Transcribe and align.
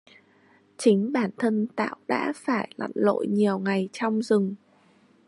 Chính 0.77 1.11
bản 1.11 1.29
thân 1.37 1.67
tạo 1.75 1.95
đã 2.07 2.33
phải 2.35 2.71
lặn 2.75 2.91
lội 2.95 3.27
nhiều 3.27 3.59
ngày 3.59 3.89
trong 3.93 4.21
rừng 4.21 4.55